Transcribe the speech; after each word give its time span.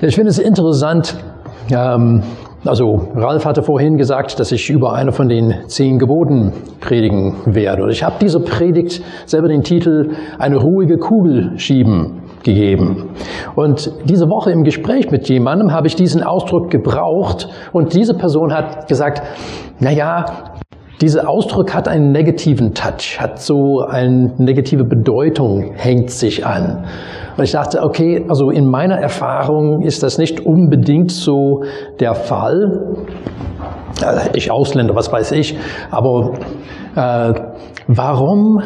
Ich 0.00 0.14
finde 0.14 0.30
es 0.30 0.38
interessant, 0.38 1.16
ähm, 1.72 2.22
also 2.64 3.08
Ralf 3.16 3.44
hatte 3.44 3.62
vorhin 3.62 3.96
gesagt, 3.96 4.38
dass 4.38 4.52
ich 4.52 4.70
über 4.70 4.92
eine 4.92 5.10
von 5.10 5.28
den 5.28 5.54
zehn 5.66 5.98
Geboten 5.98 6.52
predigen 6.80 7.34
werde. 7.46 7.82
Und 7.82 7.90
ich 7.90 8.04
habe 8.04 8.16
dieser 8.20 8.40
Predigt 8.40 9.02
selber 9.26 9.48
den 9.48 9.62
Titel 9.62 10.10
Eine 10.38 10.56
ruhige 10.56 10.98
Kugel 10.98 11.58
schieben 11.58 12.22
gegeben. 12.44 13.10
Und 13.56 13.90
diese 14.04 14.28
Woche 14.28 14.52
im 14.52 14.62
Gespräch 14.62 15.10
mit 15.10 15.28
jemandem 15.28 15.72
habe 15.72 15.88
ich 15.88 15.96
diesen 15.96 16.22
Ausdruck 16.22 16.70
gebraucht 16.70 17.48
und 17.72 17.94
diese 17.94 18.14
Person 18.14 18.52
hat 18.52 18.86
gesagt, 18.86 19.22
na 19.80 19.90
ja, 19.90 20.24
dieser 21.00 21.28
Ausdruck 21.28 21.74
hat 21.74 21.86
einen 21.86 22.10
negativen 22.12 22.74
Touch, 22.74 23.20
hat 23.20 23.40
so 23.40 23.80
eine 23.80 24.32
negative 24.38 24.84
Bedeutung, 24.84 25.72
hängt 25.74 26.10
sich 26.10 26.44
an. 26.44 26.84
Und 27.36 27.44
ich 27.44 27.52
dachte, 27.52 27.82
okay, 27.82 28.24
also 28.28 28.50
in 28.50 28.66
meiner 28.66 28.96
Erfahrung 28.96 29.82
ist 29.82 30.02
das 30.02 30.18
nicht 30.18 30.44
unbedingt 30.44 31.12
so 31.12 31.62
der 32.00 32.14
Fall. 32.14 32.96
Äh, 34.02 34.36
ich 34.36 34.50
Ausländer, 34.50 34.96
was 34.96 35.12
weiß 35.12 35.32
ich. 35.32 35.56
Aber 35.92 36.32
äh, 36.96 37.32
warum 37.86 38.60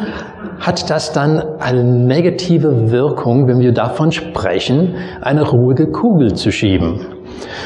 hat 0.59 0.89
das 0.89 1.13
dann 1.13 1.59
eine 1.59 1.83
negative 1.83 2.91
Wirkung, 2.91 3.47
wenn 3.47 3.59
wir 3.59 3.73
davon 3.73 4.11
sprechen, 4.11 4.95
eine 5.21 5.43
ruhige 5.43 5.91
Kugel 5.91 6.33
zu 6.33 6.51
schieben? 6.51 6.99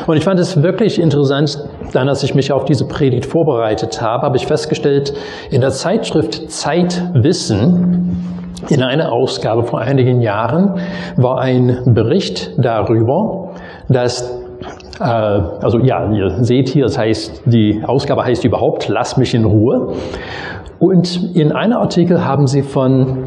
Und 0.06 0.18
ich 0.18 0.24
fand 0.24 0.40
es 0.40 0.62
wirklich 0.62 1.00
interessant, 1.00 1.60
dann 1.94 2.10
als 2.10 2.24
ich 2.24 2.36
mich 2.36 2.52
auf 2.52 2.66
diese 2.66 2.86
Predigt 2.88 3.26
vorbereitet 3.26 4.02
habe, 4.02 4.24
habe 4.24 4.38
ich 4.38 4.48
festgestellt, 4.48 5.14
in 5.50 5.62
der 5.62 5.72
Zeitschrift 5.72 6.52
Zeitwissen, 6.52 8.24
in 8.70 8.84
einer 8.84 9.12
Ausgabe 9.12 9.64
vor 9.64 9.80
einigen 9.80 10.22
Jahren, 10.22 10.80
war 11.16 11.40
ein 11.40 11.82
Bericht 11.86 12.52
darüber, 12.58 13.50
dass 13.88 14.38
äh, 15.00 15.04
also 15.04 15.80
ja, 15.80 16.12
ihr 16.12 16.44
seht 16.44 16.70
hier, 16.70 16.86
das 16.86 16.98
heißt, 16.98 17.44
die 17.46 17.84
Ausgabe 17.86 18.24
heißt 18.24 18.44
überhaupt 18.44 18.88
Lass 18.88 19.18
mich 19.18 19.34
in 19.34 19.46
Ruhe. 19.46 19.94
Und 20.80 21.36
in 21.36 21.52
einem 21.52 21.78
Artikel 21.78 22.24
haben 22.24 22.48
sie 22.48 22.62
von 22.62 23.26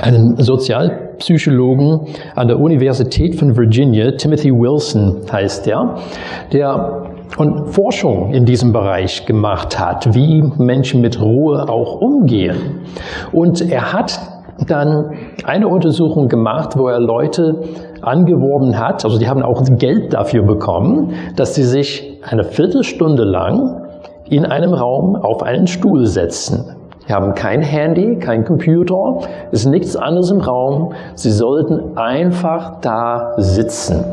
einem 0.00 0.36
Sozialpsychologen 0.38 2.00
an 2.34 2.48
der 2.48 2.58
Universität 2.58 3.36
von 3.36 3.56
Virginia, 3.56 4.12
Timothy 4.12 4.52
Wilson 4.52 5.16
heißt 5.30 5.66
der, 5.66 5.96
der 6.52 7.08
und 7.36 7.68
Forschung 7.68 8.32
in 8.32 8.44
diesem 8.44 8.72
Bereich 8.72 9.26
gemacht 9.26 9.78
hat, 9.78 10.14
wie 10.14 10.42
Menschen 10.56 11.00
mit 11.00 11.20
Ruhe 11.20 11.68
auch 11.68 12.00
umgehen. 12.00 12.80
Und 13.32 13.70
er 13.70 13.92
hat 13.92 14.18
dann 14.66 15.12
eine 15.44 15.68
Untersuchung 15.68 16.28
gemacht, 16.28 16.76
wo 16.76 16.88
er 16.88 16.98
Leute 16.98 17.62
angeworben 18.00 18.78
hat, 18.78 19.04
also 19.04 19.18
die 19.18 19.28
haben 19.28 19.42
auch 19.42 19.62
Geld 19.78 20.14
dafür 20.14 20.42
bekommen, 20.42 21.12
dass 21.36 21.54
sie 21.54 21.64
sich 21.64 22.18
eine 22.22 22.44
Viertelstunde 22.44 23.24
lang 23.24 23.82
in 24.28 24.44
einem 24.44 24.74
Raum 24.74 25.16
auf 25.16 25.42
einen 25.42 25.66
Stuhl 25.66 26.06
setzen. 26.06 26.77
Sie 27.08 27.14
haben 27.14 27.34
kein 27.34 27.62
Handy, 27.62 28.16
kein 28.16 28.44
Computer, 28.44 29.20
ist 29.50 29.64
nichts 29.64 29.96
anderes 29.96 30.30
im 30.30 30.42
Raum. 30.42 30.92
Sie 31.14 31.30
sollten 31.30 31.96
einfach 31.96 32.82
da 32.82 33.32
sitzen. 33.38 34.04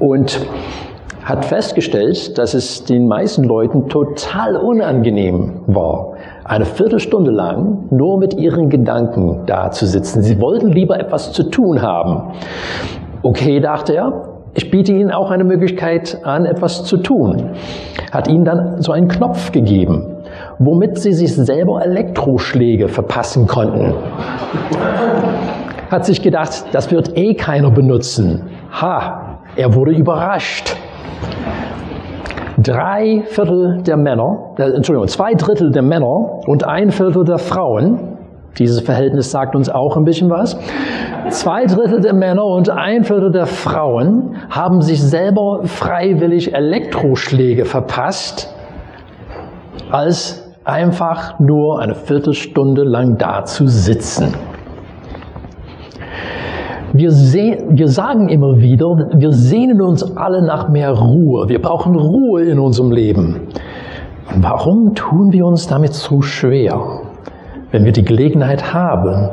Und 0.00 0.44
hat 1.22 1.44
festgestellt, 1.44 2.36
dass 2.36 2.54
es 2.54 2.84
den 2.84 3.06
meisten 3.06 3.44
Leuten 3.44 3.88
total 3.88 4.56
unangenehm 4.56 5.60
war, 5.68 6.14
eine 6.42 6.64
Viertelstunde 6.64 7.30
lang 7.30 7.84
nur 7.90 8.18
mit 8.18 8.34
ihren 8.34 8.68
Gedanken 8.68 9.42
da 9.46 9.70
zu 9.70 9.86
sitzen. 9.86 10.22
Sie 10.22 10.40
wollten 10.40 10.70
lieber 10.70 10.98
etwas 10.98 11.30
zu 11.30 11.44
tun 11.44 11.80
haben. 11.80 12.32
Okay, 13.22 13.60
dachte 13.60 13.94
er, 13.94 14.36
ich 14.54 14.70
biete 14.70 14.90
Ihnen 14.90 15.12
auch 15.12 15.30
eine 15.30 15.44
Möglichkeit 15.44 16.18
an, 16.24 16.44
etwas 16.44 16.82
zu 16.84 16.96
tun. 16.96 17.50
Hat 18.10 18.26
Ihnen 18.26 18.44
dann 18.44 18.82
so 18.82 18.90
einen 18.90 19.06
Knopf 19.06 19.52
gegeben, 19.52 20.15
womit 20.58 20.98
Sie 20.98 21.12
sich 21.12 21.34
selber 21.34 21.84
Elektroschläge 21.84 22.88
verpassen 22.88 23.46
konnten. 23.46 23.94
Hat 25.90 26.04
sich 26.04 26.22
gedacht, 26.22 26.64
das 26.72 26.90
wird 26.90 27.16
eh 27.16 27.34
keiner 27.34 27.70
benutzen. 27.70 28.42
Ha, 28.72 29.40
er 29.56 29.74
wurde 29.74 29.92
überrascht. 29.92 30.76
Drei 32.58 33.22
Viertel 33.26 33.82
der 33.82 33.96
Männer, 33.96 34.54
äh, 34.58 34.70
Entschuldigung, 34.70 35.08
zwei 35.08 35.34
Drittel 35.34 35.70
der 35.70 35.82
Männer 35.82 36.40
und 36.46 36.64
ein 36.64 36.90
Viertel 36.90 37.24
der 37.24 37.38
Frauen, 37.38 38.16
dieses 38.58 38.80
Verhältnis 38.80 39.30
sagt 39.30 39.54
uns 39.54 39.68
auch 39.68 39.96
ein 39.96 40.04
bisschen 40.04 40.30
was, 40.30 40.58
zwei 41.28 41.66
Drittel 41.66 42.00
der 42.00 42.14
Männer 42.14 42.44
und 42.44 42.70
ein 42.70 43.04
Viertel 43.04 43.30
der 43.30 43.46
Frauen 43.46 44.36
haben 44.48 44.80
sich 44.80 45.02
selber 45.02 45.60
freiwillig 45.64 46.54
Elektroschläge 46.54 47.66
verpasst, 47.66 48.55
als 49.90 50.42
einfach 50.64 51.38
nur 51.38 51.80
eine 51.80 51.94
Viertelstunde 51.94 52.82
lang 52.82 53.18
da 53.18 53.44
zu 53.44 53.68
sitzen. 53.68 54.34
Wir, 56.92 57.10
sehen, 57.10 57.76
wir 57.76 57.88
sagen 57.88 58.28
immer 58.28 58.58
wieder, 58.58 59.10
wir 59.14 59.32
sehnen 59.32 59.82
uns 59.82 60.16
alle 60.16 60.44
nach 60.44 60.68
mehr 60.68 60.92
Ruhe. 60.92 61.48
Wir 61.48 61.60
brauchen 61.60 61.94
Ruhe 61.94 62.42
in 62.42 62.58
unserem 62.58 62.90
Leben. 62.90 63.48
Und 64.34 64.42
warum 64.42 64.94
tun 64.94 65.32
wir 65.32 65.44
uns 65.46 65.66
damit 65.66 65.94
so 65.94 66.22
schwer, 66.22 66.80
wenn 67.70 67.84
wir 67.84 67.92
die 67.92 68.04
Gelegenheit 68.04 68.72
haben, 68.72 69.28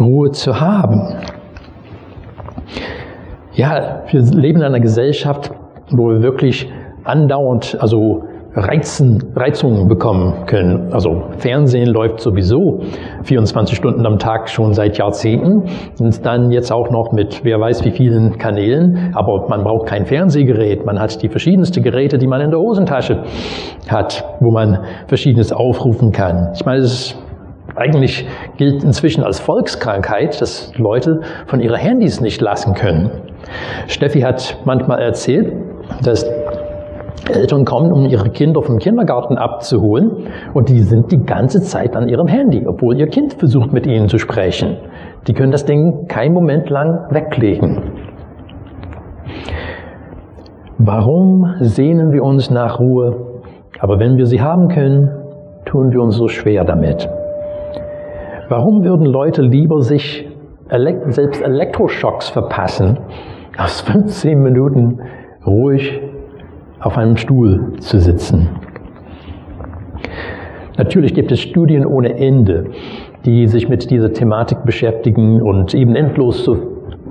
Ruhe 0.00 0.32
zu 0.32 0.60
haben? 0.60 1.14
Ja, 3.52 4.02
wir 4.10 4.22
leben 4.22 4.60
in 4.60 4.64
einer 4.64 4.80
Gesellschaft, 4.80 5.50
wo 5.90 6.10
wir 6.10 6.22
wirklich 6.22 6.70
andauernd, 7.04 7.76
also 7.80 8.27
Reizen, 8.54 9.22
Reizungen 9.36 9.88
bekommen 9.88 10.46
können. 10.46 10.92
Also 10.92 11.22
Fernsehen 11.38 11.88
läuft 11.88 12.20
sowieso 12.20 12.80
24 13.22 13.76
Stunden 13.76 14.04
am 14.06 14.18
Tag 14.18 14.48
schon 14.48 14.72
seit 14.72 14.96
Jahrzehnten 14.96 15.64
und 16.00 16.24
dann 16.24 16.50
jetzt 16.50 16.72
auch 16.72 16.90
noch 16.90 17.12
mit 17.12 17.44
wer 17.44 17.60
weiß 17.60 17.84
wie 17.84 17.90
vielen 17.90 18.38
Kanälen. 18.38 19.12
Aber 19.14 19.48
man 19.48 19.62
braucht 19.64 19.86
kein 19.86 20.06
Fernsehgerät. 20.06 20.84
Man 20.86 20.98
hat 20.98 21.22
die 21.22 21.28
verschiedensten 21.28 21.82
Geräte, 21.82 22.18
die 22.18 22.26
man 22.26 22.40
in 22.40 22.50
der 22.50 22.58
Hosentasche 22.58 23.22
hat, 23.88 24.24
wo 24.40 24.50
man 24.50 24.78
verschiedenes 25.06 25.52
aufrufen 25.52 26.10
kann. 26.10 26.52
Ich 26.54 26.64
meine, 26.64 26.80
es 26.80 26.92
ist 26.92 27.18
eigentlich 27.76 28.26
gilt 28.56 28.82
inzwischen 28.82 29.22
als 29.22 29.38
Volkskrankheit, 29.38 30.40
dass 30.40 30.72
Leute 30.76 31.20
von 31.46 31.60
ihren 31.60 31.76
Handys 31.76 32.20
nicht 32.20 32.40
lassen 32.40 32.74
können. 32.74 33.10
Steffi 33.86 34.20
hat 34.20 34.58
manchmal 34.64 35.00
erzählt, 35.00 35.52
dass 36.02 36.24
Eltern 37.28 37.64
kommen, 37.64 37.92
um 37.92 38.06
ihre 38.06 38.30
Kinder 38.30 38.62
vom 38.62 38.78
Kindergarten 38.78 39.36
abzuholen 39.36 40.28
und 40.54 40.68
die 40.68 40.80
sind 40.80 41.12
die 41.12 41.22
ganze 41.24 41.60
Zeit 41.60 41.96
an 41.96 42.08
ihrem 42.08 42.26
Handy, 42.26 42.66
obwohl 42.66 42.96
ihr 42.98 43.08
Kind 43.08 43.34
versucht 43.34 43.72
mit 43.72 43.86
ihnen 43.86 44.08
zu 44.08 44.18
sprechen. 44.18 44.76
Die 45.26 45.34
können 45.34 45.52
das 45.52 45.64
Ding 45.64 46.06
keinen 46.08 46.34
Moment 46.34 46.70
lang 46.70 47.06
weglegen. 47.10 47.82
Warum 50.78 51.54
sehnen 51.60 52.12
wir 52.12 52.22
uns 52.22 52.50
nach 52.50 52.78
Ruhe, 52.78 53.42
aber 53.80 53.98
wenn 53.98 54.16
wir 54.16 54.26
sie 54.26 54.40
haben 54.40 54.68
können, 54.68 55.10
tun 55.64 55.92
wir 55.92 56.00
uns 56.00 56.16
so 56.16 56.28
schwer 56.28 56.64
damit? 56.64 57.08
Warum 58.48 58.84
würden 58.84 59.04
Leute 59.04 59.42
lieber 59.42 59.82
sich 59.82 60.26
selbst 61.08 61.42
Elektroschocks 61.42 62.28
verpassen, 62.28 62.98
aus 63.58 63.80
15 63.80 64.40
Minuten 64.40 65.00
ruhig 65.44 66.00
auf 66.80 66.96
einem 66.96 67.16
Stuhl 67.16 67.74
zu 67.80 67.98
sitzen. 67.98 68.48
Natürlich 70.76 71.12
gibt 71.14 71.32
es 71.32 71.40
Studien 71.40 71.84
ohne 71.84 72.16
Ende, 72.16 72.66
die 73.24 73.48
sich 73.48 73.68
mit 73.68 73.90
dieser 73.90 74.12
Thematik 74.12 74.64
beschäftigen 74.64 75.42
und 75.42 75.74
eben 75.74 75.96
endlos 75.96 76.44
so, 76.44 76.56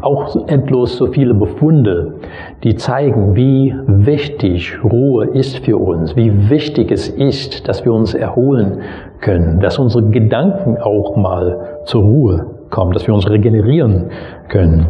auch 0.01 0.47
endlos 0.47 0.95
so 0.95 1.07
viele 1.07 1.33
Befunde, 1.33 2.16
die 2.64 2.75
zeigen, 2.75 3.35
wie 3.35 3.75
wichtig 3.87 4.78
Ruhe 4.84 5.25
ist 5.25 5.66
für 5.66 5.78
uns, 5.78 6.16
wie 6.16 6.49
wichtig 6.49 6.91
es 6.91 7.09
ist, 7.09 7.67
dass 7.67 7.84
wir 7.84 7.91
uns 7.91 8.13
erholen 8.13 8.79
können, 9.20 9.59
dass 9.59 9.78
unsere 9.79 10.09
Gedanken 10.09 10.78
auch 10.78 11.17
mal 11.17 11.81
zur 11.84 12.03
Ruhe 12.03 12.46
kommen, 12.70 12.93
dass 12.93 13.05
wir 13.05 13.13
uns 13.13 13.29
regenerieren 13.29 14.05
können. 14.47 14.87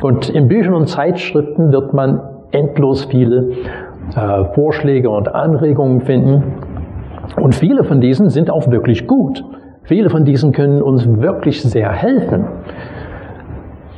Und 0.00 0.30
in 0.30 0.48
Büchern 0.48 0.74
und 0.74 0.88
Zeitschriften 0.88 1.72
wird 1.72 1.92
man 1.92 2.20
endlos 2.52 3.04
viele 3.06 3.50
äh, 4.16 4.44
Vorschläge 4.54 5.10
und 5.10 5.34
Anregungen 5.34 6.00
finden. 6.02 6.42
Und 7.40 7.54
viele 7.54 7.84
von 7.84 8.00
diesen 8.00 8.30
sind 8.30 8.50
auch 8.50 8.70
wirklich 8.70 9.06
gut. 9.06 9.44
Viele 9.82 10.10
von 10.10 10.24
diesen 10.24 10.52
können 10.52 10.82
uns 10.82 11.06
wirklich 11.20 11.62
sehr 11.62 11.90
helfen. 11.90 12.44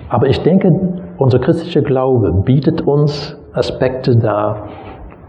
Aber 0.09 0.29
ich 0.29 0.43
denke, 0.43 0.73
unser 1.19 1.39
christlicher 1.39 1.83
Glaube 1.83 2.33
bietet 2.33 2.83
uns 2.83 3.37
Aspekte 3.53 4.17
dar, 4.17 4.69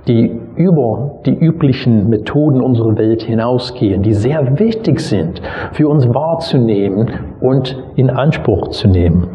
die 0.07 0.39
über 0.55 1.19
die 1.25 1.33
üblichen 1.33 2.09
Methoden 2.09 2.61
unserer 2.61 2.97
Welt 2.97 3.23
hinausgehen, 3.23 4.03
die 4.03 4.13
sehr 4.13 4.59
wichtig 4.59 4.99
sind 4.99 5.41
für 5.73 5.89
uns 5.89 6.07
wahrzunehmen 6.13 7.09
und 7.41 7.77
in 7.95 8.09
Anspruch 8.09 8.69
zu 8.69 8.87
nehmen. 8.87 9.27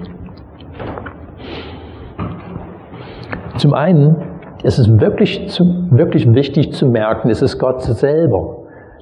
Zum 3.56 3.75
einen 3.75 4.17
ist 4.62 4.79
es 4.79 5.00
wirklich, 5.00 5.49
zu, 5.49 5.64
wirklich 5.91 6.32
wichtig 6.32 6.73
zu 6.73 6.87
merken, 6.87 7.31
es 7.31 7.43
ist 7.43 7.59
Gott 7.59 7.82
selber, 7.82 8.59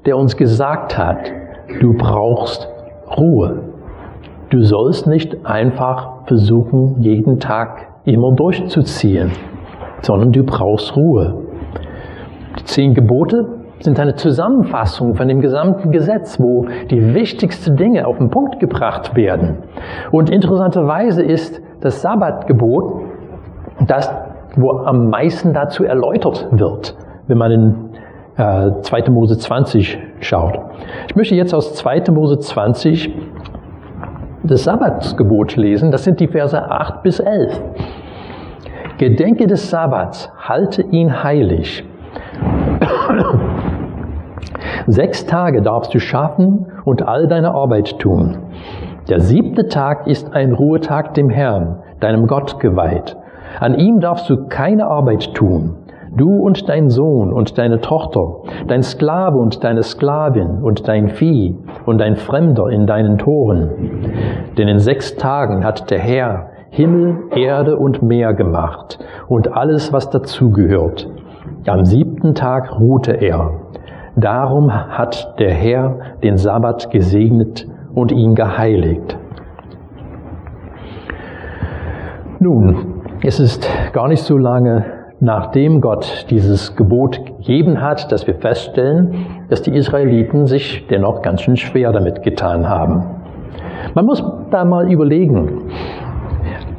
der 0.06 0.16
uns 0.16 0.36
gesagt 0.36 0.96
hat, 0.96 1.30
du 1.80 1.94
brauchst 1.94 2.68
Ruhe. 3.16 3.64
Du 4.50 4.62
sollst 4.62 5.06
nicht 5.06 5.46
einfach 5.46 6.26
versuchen, 6.26 6.96
jeden 7.00 7.38
Tag 7.38 7.88
immer 8.04 8.32
durchzuziehen, 8.32 9.30
sondern 10.00 10.32
du 10.32 10.44
brauchst 10.44 10.96
Ruhe. 10.96 11.42
Die 12.58 12.64
zehn 12.64 12.94
Gebote 12.94 13.46
sind 13.80 13.98
eine 13.98 14.14
Zusammenfassung 14.14 15.14
von 15.14 15.28
dem 15.28 15.40
gesamten 15.40 15.90
Gesetz, 15.90 16.40
wo 16.40 16.66
die 16.90 17.14
wichtigsten 17.14 17.76
Dinge 17.76 18.06
auf 18.06 18.18
den 18.18 18.30
Punkt 18.30 18.60
gebracht 18.60 19.14
werden. 19.14 19.58
Und 20.10 20.30
interessanterweise 20.30 21.22
ist 21.22 21.62
das 21.80 22.02
Sabbatgebot 22.02 23.02
das, 23.86 24.12
wo 24.56 24.72
am 24.72 25.10
meisten 25.10 25.52
dazu 25.52 25.84
erläutert 25.84 26.48
wird, 26.50 26.96
wenn 27.26 27.38
man 27.38 27.50
in 27.50 27.74
äh, 28.36 28.70
2. 28.82 29.10
Mose 29.10 29.38
20 29.38 29.98
schaut. 30.20 30.58
Ich 31.08 31.16
möchte 31.16 31.34
jetzt 31.34 31.54
aus 31.54 31.74
2. 31.74 32.04
Mose 32.10 32.38
20 32.38 33.12
das 34.42 34.64
Sabbatsgebot 34.64 35.56
lesen. 35.56 35.90
Das 35.90 36.04
sind 36.04 36.20
die 36.20 36.28
Verse 36.28 36.70
8 36.70 37.02
bis 37.02 37.20
11. 37.20 37.60
Gedenke 38.98 39.46
des 39.46 39.70
Sabbats, 39.70 40.30
halte 40.38 40.82
ihn 40.82 41.22
heilig. 41.22 41.84
Sechs 44.86 45.26
Tage 45.26 45.62
darfst 45.62 45.94
du 45.94 46.00
schaffen 46.00 46.66
und 46.84 47.06
all 47.06 47.28
deine 47.28 47.54
Arbeit 47.54 47.98
tun. 47.98 48.38
Der 49.08 49.20
siebte 49.20 49.68
Tag 49.68 50.06
ist 50.06 50.34
ein 50.34 50.52
Ruhetag 50.52 51.14
dem 51.14 51.30
Herrn, 51.30 51.78
deinem 52.00 52.26
Gott 52.26 52.60
geweiht. 52.60 53.16
An 53.58 53.74
ihm 53.78 54.00
darfst 54.00 54.30
du 54.30 54.46
keine 54.48 54.86
Arbeit 54.86 55.34
tun. 55.34 55.76
Du 56.16 56.40
und 56.40 56.68
dein 56.68 56.90
Sohn 56.90 57.32
und 57.32 57.56
deine 57.56 57.80
Tochter, 57.80 58.42
dein 58.66 58.82
Sklave 58.82 59.38
und 59.38 59.62
deine 59.62 59.82
Sklavin 59.82 60.62
und 60.62 60.88
dein 60.88 61.08
Vieh 61.08 61.56
und 61.86 61.98
dein 61.98 62.16
Fremder 62.16 62.68
in 62.68 62.86
deinen 62.86 63.16
Toren. 63.16 63.70
Denn 64.58 64.66
in 64.66 64.80
sechs 64.80 65.16
Tagen 65.16 65.64
hat 65.64 65.90
der 65.90 66.00
Herr 66.00 66.50
Himmel, 66.70 67.18
Erde 67.34 67.76
und 67.76 68.02
Meer 68.02 68.34
gemacht 68.34 68.98
und 69.28 69.56
alles, 69.56 69.92
was 69.92 70.10
dazugehört. 70.10 71.08
Am 71.66 71.84
siebten 71.84 72.34
Tag 72.34 72.78
ruhte 72.78 73.12
er. 73.12 73.52
Darum 74.16 74.72
hat 74.72 75.34
der 75.38 75.52
Herr 75.52 75.98
den 76.22 76.36
Sabbat 76.36 76.90
gesegnet 76.90 77.68
und 77.94 78.12
ihn 78.12 78.34
geheiligt. 78.34 79.16
Nun, 82.38 82.89
es 83.22 83.38
ist 83.38 83.68
gar 83.92 84.08
nicht 84.08 84.22
so 84.22 84.38
lange 84.38 84.84
nachdem 85.22 85.82
Gott 85.82 86.26
dieses 86.30 86.76
Gebot 86.76 87.26
gegeben 87.26 87.82
hat, 87.82 88.10
dass 88.10 88.26
wir 88.26 88.34
feststellen, 88.34 89.26
dass 89.50 89.60
die 89.60 89.76
Israeliten 89.76 90.46
sich 90.46 90.86
dennoch 90.88 91.20
ganz 91.20 91.42
schön 91.42 91.58
schwer 91.58 91.92
damit 91.92 92.22
getan 92.22 92.66
haben. 92.66 93.04
Man 93.94 94.06
muss 94.06 94.24
da 94.50 94.64
mal 94.64 94.90
überlegen, 94.90 95.70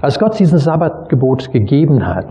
als 0.01 0.17
Gott 0.17 0.39
diesen 0.39 0.57
Sabbatgebot 0.57 1.51
gegeben 1.51 2.07
hat, 2.07 2.25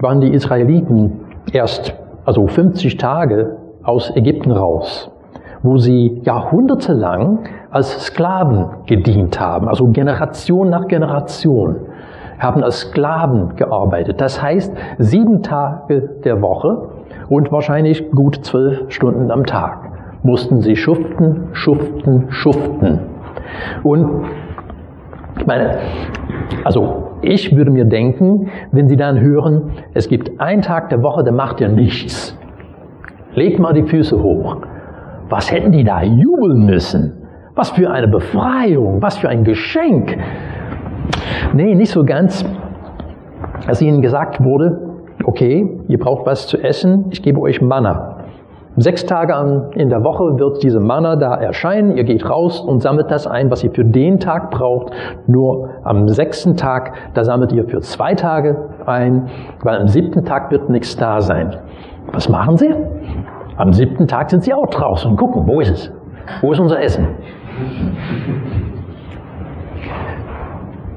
waren 0.00 0.20
die 0.20 0.32
Israeliten 0.32 1.20
erst, 1.52 1.94
also 2.24 2.48
50 2.48 2.96
Tage 2.96 3.56
aus 3.84 4.10
Ägypten 4.16 4.50
raus, 4.50 5.12
wo 5.62 5.78
sie 5.78 6.20
jahrhundertelang 6.24 7.44
als 7.70 8.06
Sklaven 8.06 8.66
gedient 8.86 9.38
haben, 9.38 9.68
also 9.68 9.86
Generation 9.86 10.70
nach 10.70 10.88
Generation 10.88 11.76
haben 12.38 12.62
als 12.62 12.80
Sklaven 12.80 13.56
gearbeitet. 13.56 14.20
Das 14.20 14.42
heißt, 14.42 14.74
sieben 14.98 15.42
Tage 15.42 16.00
der 16.24 16.42
Woche 16.42 16.88
und 17.28 17.52
wahrscheinlich 17.52 18.10
gut 18.10 18.44
zwölf 18.44 18.84
Stunden 18.88 19.30
am 19.30 19.46
Tag 19.46 19.92
mussten 20.22 20.60
sie 20.60 20.76
schuften, 20.76 21.48
schuften, 21.52 22.26
schuften. 22.30 23.00
Und 23.82 24.24
ich 25.38 25.46
meine, 25.46 25.78
also 26.64 27.08
ich 27.22 27.56
würde 27.56 27.70
mir 27.70 27.84
denken, 27.84 28.48
wenn 28.72 28.88
Sie 28.88 28.96
dann 28.96 29.20
hören, 29.20 29.72
es 29.94 30.08
gibt 30.08 30.40
einen 30.40 30.62
Tag 30.62 30.90
der 30.90 31.02
Woche, 31.02 31.24
der 31.24 31.32
macht 31.32 31.60
ja 31.60 31.68
nichts. 31.68 32.36
Legt 33.34 33.58
mal 33.58 33.72
die 33.72 33.84
Füße 33.84 34.22
hoch. 34.22 34.58
Was 35.28 35.50
hätten 35.50 35.72
die 35.72 35.84
da 35.84 36.02
jubeln 36.02 36.66
müssen? 36.66 37.14
Was 37.54 37.70
für 37.70 37.90
eine 37.90 38.08
Befreiung, 38.08 39.00
was 39.00 39.16
für 39.16 39.28
ein 39.28 39.44
Geschenk. 39.44 40.18
Nee, 41.52 41.74
nicht 41.74 41.90
so 41.90 42.04
ganz. 42.04 42.44
Als 43.66 43.80
ihnen 43.82 44.02
gesagt 44.02 44.42
wurde, 44.42 44.80
okay, 45.24 45.78
ihr 45.88 45.98
braucht 45.98 46.26
was 46.26 46.46
zu 46.46 46.58
essen, 46.58 47.06
ich 47.10 47.22
gebe 47.22 47.40
euch 47.40 47.60
Manna. 47.60 48.16
Sechs 48.76 49.04
Tage 49.04 49.70
in 49.74 49.90
der 49.90 50.02
Woche 50.02 50.38
wird 50.38 50.62
diese 50.62 50.80
Manna 50.80 51.16
da 51.16 51.34
erscheinen. 51.34 51.94
Ihr 51.94 52.04
geht 52.04 52.28
raus 52.28 52.58
und 52.58 52.80
sammelt 52.80 53.10
das 53.10 53.26
ein, 53.26 53.50
was 53.50 53.62
ihr 53.62 53.70
für 53.70 53.84
den 53.84 54.18
Tag 54.18 54.50
braucht. 54.50 54.94
Nur 55.26 55.68
am 55.84 56.08
sechsten 56.08 56.56
Tag, 56.56 56.94
da 57.12 57.22
sammelt 57.22 57.52
ihr 57.52 57.68
für 57.68 57.80
zwei 57.80 58.14
Tage 58.14 58.56
ein, 58.86 59.28
weil 59.62 59.78
am 59.78 59.88
siebten 59.88 60.24
Tag 60.24 60.50
wird 60.50 60.70
nichts 60.70 60.96
da 60.96 61.20
sein. 61.20 61.54
Was 62.12 62.30
machen 62.30 62.56
sie? 62.56 62.74
Am 63.58 63.74
siebten 63.74 64.06
Tag 64.06 64.30
sind 64.30 64.42
sie 64.42 64.54
auch 64.54 64.68
draußen 64.68 65.10
und 65.10 65.16
gucken, 65.18 65.42
wo 65.46 65.60
ist 65.60 65.70
es? 65.70 65.92
Wo 66.40 66.52
ist 66.52 66.58
unser 66.58 66.80
Essen? 66.80 67.06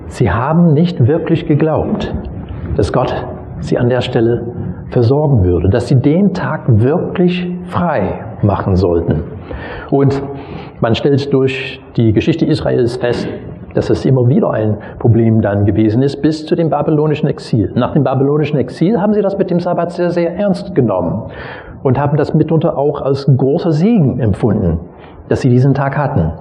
Sie 0.08 0.32
haben 0.32 0.74
nicht 0.74 1.08
wirklich 1.08 1.48
geglaubt, 1.48 2.14
dass 2.76 2.94
Gott 2.94 3.14
sie 3.60 3.78
an 3.78 3.90
der 3.90 4.02
Stelle 4.02 4.44
versorgen 4.90 5.44
würde, 5.44 5.70
dass 5.70 5.88
sie 5.88 6.00
den 6.00 6.34
Tag 6.34 6.64
wirklich 6.68 7.50
frei 7.66 8.26
machen 8.42 8.76
sollten. 8.76 9.24
Und 9.90 10.22
man 10.80 10.96
stellt 10.96 11.34
durch 11.34 11.82
die 11.98 12.14
Geschichte 12.14 12.46
Israels 12.46 12.98
fest, 12.98 13.28
dass 13.74 13.90
es 13.90 14.06
immer 14.06 14.28
wieder 14.30 14.52
ein 14.52 14.78
Problem 15.00 15.42
dann 15.42 15.66
gewesen 15.66 16.02
ist, 16.02 16.22
bis 16.22 16.46
zu 16.46 16.56
dem 16.56 16.70
babylonischen 16.70 17.28
Exil. 17.28 17.72
Nach 17.76 17.94
dem 17.94 18.04
babylonischen 18.04 18.58
Exil 18.58 19.02
haben 19.02 19.14
sie 19.14 19.22
das 19.22 19.38
mit 19.38 19.50
dem 19.50 19.60
Sabbat 19.60 19.92
sehr, 19.92 20.12
sehr 20.12 20.36
ernst 20.38 20.76
genommen 20.76 21.32
und 21.84 22.00
haben 22.00 22.16
das 22.16 22.34
mitunter 22.34 22.78
auch 22.78 23.02
als 23.02 23.26
großer 23.26 23.72
Segen 23.72 24.20
empfunden, 24.20 24.80
dass 25.28 25.42
sie 25.42 25.50
diesen 25.50 25.74
Tag 25.74 25.98
hatten. 25.98 26.32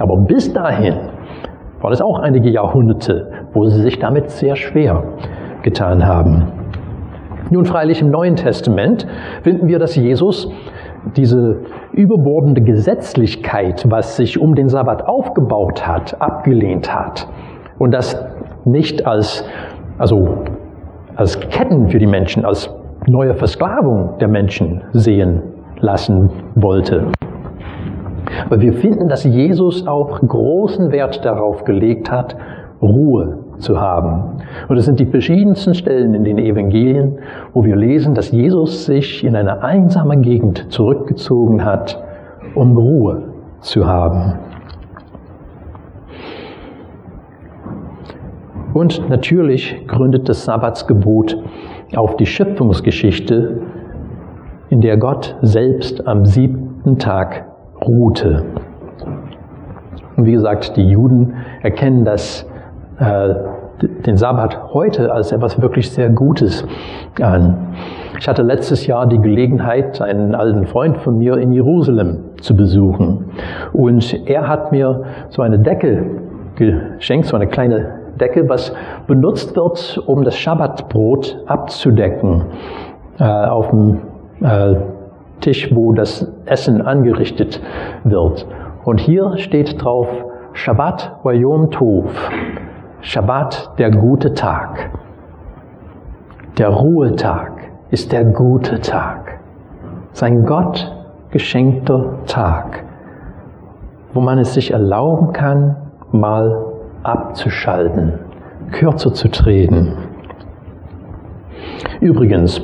Aber 0.00 0.16
bis 0.16 0.52
dahin 0.52 0.94
war 1.80 1.90
das 1.90 2.00
auch 2.00 2.18
einige 2.18 2.50
Jahrhunderte, 2.50 3.30
wo 3.52 3.66
sie 3.66 3.82
sich 3.82 3.98
damit 3.98 4.30
sehr 4.30 4.56
schwer 4.56 5.02
getan 5.62 6.06
haben. 6.06 6.44
Nun 7.50 7.64
freilich 7.64 8.02
im 8.02 8.10
Neuen 8.10 8.36
Testament 8.36 9.06
finden 9.42 9.68
wir, 9.68 9.78
dass 9.78 9.96
Jesus 9.96 10.50
diese 11.16 11.60
überbordende 11.92 12.60
Gesetzlichkeit, 12.60 13.84
was 13.88 14.16
sich 14.16 14.38
um 14.38 14.54
den 14.54 14.68
Sabbat 14.68 15.06
aufgebaut 15.06 15.86
hat, 15.86 16.20
abgelehnt 16.20 16.92
hat 16.94 17.28
und 17.78 17.92
das 17.92 18.22
nicht 18.64 19.06
als, 19.06 19.44
also 19.96 20.44
als 21.16 21.40
Ketten 21.40 21.88
für 21.88 21.98
die 21.98 22.06
Menschen, 22.06 22.44
als 22.44 22.70
neue 23.06 23.34
Versklavung 23.34 24.18
der 24.20 24.28
Menschen 24.28 24.82
sehen 24.92 25.42
lassen 25.80 26.30
wollte. 26.54 27.06
Aber 28.44 28.60
wir 28.60 28.72
finden, 28.72 29.08
dass 29.08 29.24
Jesus 29.24 29.86
auch 29.86 30.20
großen 30.20 30.92
Wert 30.92 31.24
darauf 31.24 31.64
gelegt 31.64 32.10
hat, 32.10 32.36
Ruhe 32.80 33.38
zu 33.58 33.80
haben. 33.80 34.40
Und 34.68 34.76
es 34.76 34.84
sind 34.84 35.00
die 35.00 35.06
verschiedensten 35.06 35.74
Stellen 35.74 36.14
in 36.14 36.24
den 36.24 36.38
Evangelien, 36.38 37.18
wo 37.52 37.64
wir 37.64 37.76
lesen, 37.76 38.14
dass 38.14 38.30
Jesus 38.30 38.84
sich 38.86 39.24
in 39.24 39.34
eine 39.34 39.62
einsame 39.62 40.16
Gegend 40.18 40.70
zurückgezogen 40.70 41.64
hat, 41.64 42.00
um 42.54 42.76
Ruhe 42.76 43.22
zu 43.60 43.86
haben. 43.86 44.34
Und 48.74 49.08
natürlich 49.08 49.86
gründet 49.88 50.28
das 50.28 50.44
Sabbatsgebot 50.44 51.36
auf 51.96 52.16
die 52.16 52.26
Schöpfungsgeschichte, 52.26 53.62
in 54.70 54.80
der 54.82 54.98
Gott 54.98 55.36
selbst 55.40 56.06
am 56.06 56.26
siebten 56.26 56.98
Tag 56.98 57.47
ruhte. 57.86 58.44
Und 60.16 60.24
wie 60.24 60.32
gesagt, 60.32 60.76
die 60.76 60.88
Juden 60.88 61.34
erkennen 61.62 62.04
das, 62.04 62.44
äh, 62.98 63.34
den 64.04 64.16
Sabbat 64.16 64.74
heute 64.74 65.12
als 65.12 65.30
etwas 65.30 65.60
wirklich 65.62 65.90
sehr 65.92 66.10
Gutes 66.10 66.66
an. 67.20 67.56
Ich 68.18 68.26
hatte 68.26 68.42
letztes 68.42 68.86
Jahr 68.88 69.06
die 69.06 69.18
Gelegenheit, 69.18 70.00
einen 70.00 70.34
alten 70.34 70.66
Freund 70.66 70.98
von 70.98 71.18
mir 71.18 71.36
in 71.36 71.52
Jerusalem 71.52 72.18
zu 72.40 72.56
besuchen. 72.56 73.26
Und 73.72 74.28
er 74.28 74.48
hat 74.48 74.72
mir 74.72 75.04
so 75.28 75.42
eine 75.42 75.60
Decke 75.60 76.04
geschenkt, 76.56 77.28
so 77.28 77.36
eine 77.36 77.46
kleine 77.46 77.98
Decke, 78.20 78.48
was 78.48 78.74
benutzt 79.06 79.54
wird, 79.54 80.02
um 80.06 80.24
das 80.24 80.36
Schabbatbrot 80.36 81.44
abzudecken 81.46 82.46
äh, 83.20 83.24
auf 83.24 83.70
dem 83.70 83.98
äh, 84.40 84.74
Tisch, 85.40 85.74
wo 85.74 85.92
das 85.92 86.30
Essen 86.46 86.82
angerichtet 86.82 87.60
wird. 88.04 88.46
Und 88.84 89.00
hier 89.00 89.36
steht 89.38 89.82
drauf 89.82 90.08
Shabbat 90.52 91.18
Vayom 91.22 91.70
Tov. 91.70 92.10
Shabbat, 93.00 93.72
der 93.78 93.90
gute 93.90 94.34
Tag. 94.34 94.90
Der 96.58 96.68
Ruhetag 96.68 97.52
ist 97.90 98.12
der 98.12 98.24
gute 98.24 98.80
Tag. 98.80 99.38
Sein 100.12 100.44
Gott 100.44 100.92
geschenkter 101.30 102.24
Tag, 102.26 102.84
wo 104.12 104.20
man 104.20 104.38
es 104.38 104.54
sich 104.54 104.72
erlauben 104.72 105.32
kann, 105.32 105.76
mal 106.10 106.64
abzuschalten, 107.02 108.14
kürzer 108.72 109.12
zu 109.12 109.28
treten. 109.28 109.92
Übrigens, 112.00 112.60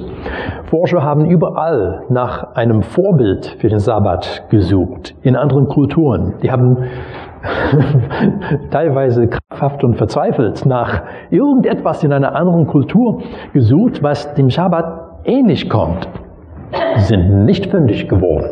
Forscher 0.74 1.04
haben 1.04 1.26
überall 1.26 2.02
nach 2.08 2.56
einem 2.56 2.82
Vorbild 2.82 3.46
für 3.60 3.68
den 3.68 3.78
Sabbat 3.78 4.42
gesucht, 4.50 5.14
in 5.22 5.36
anderen 5.36 5.68
Kulturen. 5.68 6.34
Die 6.42 6.50
haben 6.50 6.78
teilweise 8.72 9.28
krampfhaft 9.28 9.84
und 9.84 9.94
verzweifelt 9.94 10.66
nach 10.66 11.02
irgendetwas 11.30 12.02
in 12.02 12.12
einer 12.12 12.34
anderen 12.34 12.66
Kultur 12.66 13.22
gesucht, 13.52 14.02
was 14.02 14.34
dem 14.34 14.50
Sabbat 14.50 15.20
ähnlich 15.22 15.70
kommt, 15.70 16.08
sind 16.96 17.44
nicht 17.44 17.66
fündig 17.66 18.08
geworden. 18.08 18.50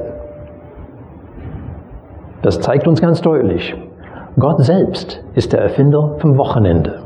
Das 2.43 2.61
zeigt 2.61 2.87
uns 2.87 3.03
ganz 3.03 3.21
deutlich, 3.21 3.75
Gott 4.39 4.61
selbst 4.61 5.25
ist 5.35 5.53
der 5.53 5.61
Erfinder 5.61 6.15
vom 6.19 6.39
Wochenende. 6.39 7.01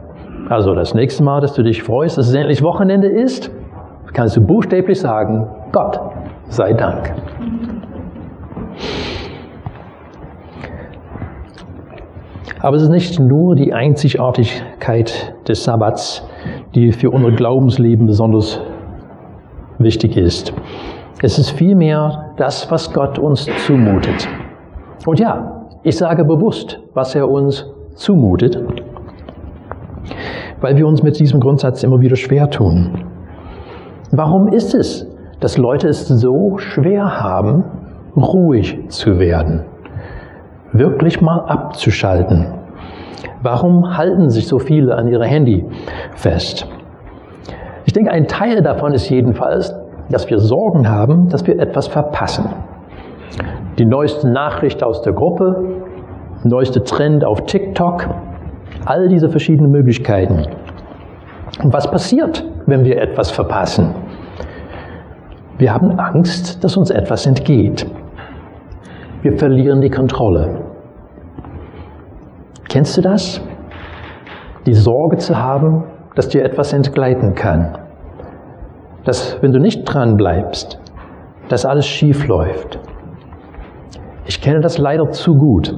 Also 0.50 0.74
das 0.74 0.94
nächste 0.94 1.24
Mal, 1.24 1.40
dass 1.40 1.54
du 1.54 1.62
dich 1.62 1.82
freust, 1.82 2.18
dass 2.18 2.28
es 2.28 2.34
endlich 2.34 2.62
Wochenende 2.62 3.08
ist, 3.08 3.50
kannst 4.16 4.34
du 4.34 4.40
buchstäblich 4.40 4.98
sagen, 4.98 5.46
Gott 5.72 6.00
sei 6.48 6.72
Dank. 6.72 7.12
Aber 12.60 12.76
es 12.76 12.82
ist 12.82 12.88
nicht 12.88 13.20
nur 13.20 13.54
die 13.54 13.74
Einzigartigkeit 13.74 15.34
des 15.46 15.64
Sabbats, 15.64 16.26
die 16.74 16.92
für 16.92 17.10
unser 17.10 17.30
Glaubensleben 17.32 18.06
besonders 18.06 18.58
wichtig 19.78 20.16
ist. 20.16 20.54
Es 21.20 21.38
ist 21.38 21.50
vielmehr 21.50 22.32
das, 22.38 22.70
was 22.70 22.90
Gott 22.94 23.18
uns 23.18 23.46
zumutet. 23.66 24.26
Und 25.04 25.20
ja, 25.20 25.68
ich 25.82 25.98
sage 25.98 26.24
bewusst, 26.24 26.80
was 26.94 27.14
er 27.14 27.28
uns 27.28 27.66
zumutet, 27.94 28.58
weil 30.62 30.74
wir 30.78 30.86
uns 30.86 31.02
mit 31.02 31.18
diesem 31.18 31.38
Grundsatz 31.38 31.82
immer 31.82 32.00
wieder 32.00 32.16
schwer 32.16 32.48
tun. 32.48 33.04
Warum 34.12 34.48
ist 34.48 34.72
es, 34.74 35.04
dass 35.40 35.58
Leute 35.58 35.88
es 35.88 36.06
so 36.06 36.58
schwer 36.58 37.20
haben, 37.20 37.64
ruhig 38.16 38.88
zu 38.88 39.18
werden? 39.18 39.64
Wirklich 40.72 41.20
mal 41.20 41.40
abzuschalten. 41.40 42.46
Warum 43.42 43.96
halten 43.96 44.30
sich 44.30 44.46
so 44.46 44.60
viele 44.60 44.94
an 44.94 45.08
ihre 45.08 45.26
Handy 45.26 45.64
fest? 46.14 46.68
Ich 47.84 47.92
denke, 47.92 48.12
ein 48.12 48.28
Teil 48.28 48.62
davon 48.62 48.94
ist 48.94 49.08
jedenfalls, 49.08 49.74
dass 50.08 50.30
wir 50.30 50.38
Sorgen 50.38 50.88
haben, 50.88 51.28
dass 51.28 51.44
wir 51.46 51.58
etwas 51.58 51.88
verpassen. 51.88 52.44
Die 53.78 53.86
neueste 53.86 54.30
Nachricht 54.30 54.84
aus 54.84 55.02
der 55.02 55.14
Gruppe, 55.14 55.82
neueste 56.44 56.84
Trend 56.84 57.24
auf 57.24 57.44
TikTok, 57.46 58.06
all 58.84 59.08
diese 59.08 59.28
verschiedenen 59.28 59.72
Möglichkeiten. 59.72 60.46
Und 61.62 61.72
was 61.72 61.90
passiert, 61.90 62.44
wenn 62.66 62.84
wir 62.84 63.00
etwas 63.00 63.30
verpassen? 63.30 63.94
Wir 65.58 65.72
haben 65.72 65.98
Angst, 65.98 66.62
dass 66.62 66.76
uns 66.76 66.90
etwas 66.90 67.24
entgeht. 67.26 67.86
Wir 69.22 69.38
verlieren 69.38 69.80
die 69.80 69.90
Kontrolle. 69.90 70.60
Kennst 72.68 72.96
du 72.96 73.00
das? 73.00 73.40
Die 74.66 74.74
Sorge 74.74 75.16
zu 75.16 75.38
haben, 75.38 75.84
dass 76.14 76.28
dir 76.28 76.44
etwas 76.44 76.72
entgleiten 76.72 77.34
kann. 77.34 77.78
Dass, 79.04 79.40
wenn 79.40 79.52
du 79.52 79.60
nicht 79.60 79.84
dran 79.84 80.16
bleibst, 80.16 80.78
dass 81.48 81.64
alles 81.64 81.86
schief 81.86 82.26
läuft. 82.26 82.80
Ich 84.26 84.40
kenne 84.40 84.60
das 84.60 84.78
leider 84.78 85.10
zu 85.10 85.36
gut. 85.36 85.74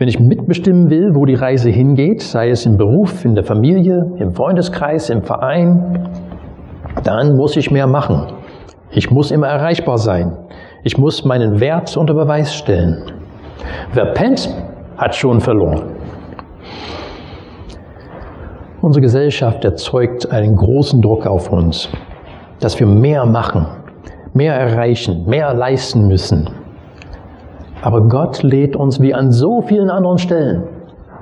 Wenn 0.00 0.08
ich 0.08 0.18
mitbestimmen 0.18 0.88
will, 0.88 1.14
wo 1.14 1.26
die 1.26 1.34
Reise 1.34 1.68
hingeht, 1.68 2.22
sei 2.22 2.48
es 2.48 2.64
im 2.64 2.78
Beruf, 2.78 3.22
in 3.26 3.34
der 3.34 3.44
Familie, 3.44 4.10
im 4.16 4.32
Freundeskreis, 4.32 5.10
im 5.10 5.20
Verein, 5.20 6.08
dann 7.04 7.36
muss 7.36 7.54
ich 7.58 7.70
mehr 7.70 7.86
machen. 7.86 8.32
Ich 8.92 9.10
muss 9.10 9.30
immer 9.30 9.48
erreichbar 9.48 9.98
sein. 9.98 10.38
Ich 10.84 10.96
muss 10.96 11.26
meinen 11.26 11.60
Wert 11.60 11.98
unter 11.98 12.14
Beweis 12.14 12.54
stellen. 12.54 13.12
Wer 13.92 14.06
pennt, 14.14 14.48
hat 14.96 15.14
schon 15.14 15.38
verloren. 15.38 15.82
Unsere 18.80 19.02
Gesellschaft 19.02 19.66
erzeugt 19.66 20.32
einen 20.32 20.56
großen 20.56 21.02
Druck 21.02 21.26
auf 21.26 21.52
uns, 21.52 21.90
dass 22.58 22.80
wir 22.80 22.86
mehr 22.86 23.26
machen, 23.26 23.66
mehr 24.32 24.54
erreichen, 24.54 25.26
mehr 25.26 25.52
leisten 25.52 26.08
müssen. 26.08 26.48
Aber 27.82 28.02
Gott 28.02 28.42
lädt 28.42 28.76
uns 28.76 29.00
wie 29.00 29.14
an 29.14 29.32
so 29.32 29.62
vielen 29.62 29.90
anderen 29.90 30.18
Stellen 30.18 30.64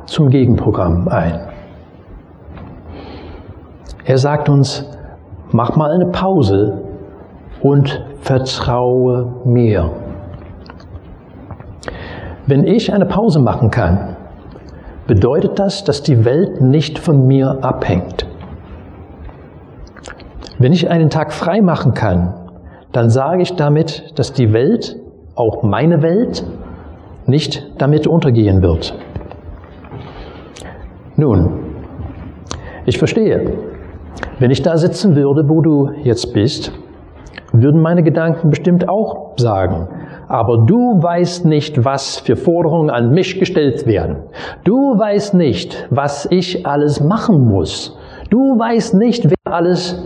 zum 0.06 0.30
Gegenprogramm 0.30 1.08
ein. 1.08 1.40
Er 4.04 4.18
sagt 4.18 4.48
uns, 4.48 4.84
mach 5.52 5.76
mal 5.76 5.90
eine 5.90 6.06
Pause 6.06 6.82
und 7.62 8.04
vertraue 8.20 9.34
mir. 9.44 9.90
Wenn 12.46 12.64
ich 12.64 12.92
eine 12.92 13.04
Pause 13.04 13.38
machen 13.38 13.70
kann, 13.70 14.16
bedeutet 15.06 15.58
das, 15.58 15.84
dass 15.84 16.02
die 16.02 16.24
Welt 16.24 16.60
nicht 16.60 16.98
von 16.98 17.26
mir 17.26 17.58
abhängt. 17.62 18.26
Wenn 20.58 20.72
ich 20.72 20.90
einen 20.90 21.10
Tag 21.10 21.32
frei 21.32 21.60
machen 21.60 21.94
kann, 21.94 22.34
dann 22.92 23.10
sage 23.10 23.42
ich 23.42 23.54
damit, 23.54 24.18
dass 24.18 24.32
die 24.32 24.52
Welt 24.52 24.96
auch 25.38 25.62
meine 25.62 26.02
Welt 26.02 26.44
nicht 27.26 27.70
damit 27.78 28.06
untergehen 28.06 28.62
wird. 28.62 28.94
Nun, 31.16 31.50
ich 32.86 32.98
verstehe, 32.98 33.52
wenn 34.38 34.50
ich 34.50 34.62
da 34.62 34.76
sitzen 34.76 35.14
würde, 35.14 35.48
wo 35.48 35.60
du 35.60 35.90
jetzt 36.02 36.32
bist, 36.32 36.72
würden 37.52 37.80
meine 37.80 38.02
Gedanken 38.02 38.50
bestimmt 38.50 38.88
auch 38.88 39.32
sagen, 39.36 39.88
aber 40.28 40.64
du 40.66 41.02
weißt 41.02 41.44
nicht, 41.44 41.84
was 41.84 42.18
für 42.18 42.36
Forderungen 42.36 42.90
an 42.90 43.10
mich 43.10 43.38
gestellt 43.38 43.86
werden. 43.86 44.16
Du 44.64 44.98
weißt 44.98 45.34
nicht, 45.34 45.86
was 45.90 46.26
ich 46.30 46.66
alles 46.66 47.00
machen 47.00 47.48
muss. 47.48 47.96
Du 48.30 48.58
weißt 48.58 48.94
nicht, 48.94 49.30
wer 49.30 49.52
alles 49.52 50.02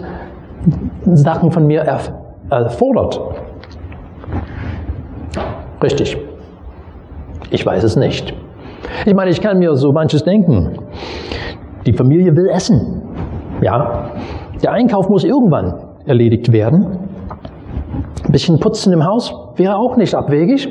Sachen 1.05 1.51
von 1.51 1.67
mir 1.67 1.81
erfordert. 2.51 3.21
Richtig. 5.83 6.17
Ich 7.51 7.65
weiß 7.65 7.83
es 7.85 7.97
nicht. 7.97 8.35
Ich 9.05 9.15
meine, 9.15 9.31
ich 9.31 9.41
kann 9.41 9.59
mir 9.59 9.75
so 9.75 9.93
manches 9.93 10.23
denken. 10.23 10.79
Die 11.87 11.93
Familie 11.93 12.35
will 12.37 12.49
essen. 12.49 13.03
Ja. 13.61 14.11
Der 14.62 14.73
Einkauf 14.73 15.09
muss 15.09 15.25
irgendwann 15.25 15.75
erledigt 16.07 16.53
werden. 16.53 16.99
Ein 18.25 18.33
bisschen 18.33 18.59
putzen 18.59 18.93
im 18.93 19.05
Haus 19.05 19.35
wäre 19.57 19.77
auch 19.77 19.97
nicht 19.97 20.15
abwegig. 20.15 20.69